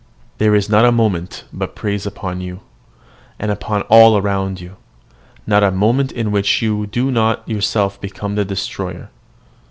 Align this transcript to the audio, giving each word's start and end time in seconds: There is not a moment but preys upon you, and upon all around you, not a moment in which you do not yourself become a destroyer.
There 0.39 0.55
is 0.55 0.67
not 0.67 0.83
a 0.83 0.91
moment 0.91 1.43
but 1.53 1.75
preys 1.75 2.07
upon 2.07 2.41
you, 2.41 2.61
and 3.37 3.51
upon 3.51 3.83
all 3.83 4.17
around 4.17 4.59
you, 4.59 4.77
not 5.45 5.61
a 5.63 5.69
moment 5.69 6.11
in 6.11 6.31
which 6.31 6.59
you 6.59 6.87
do 6.87 7.11
not 7.11 7.47
yourself 7.47 8.01
become 8.01 8.35
a 8.39 8.43
destroyer. 8.43 9.11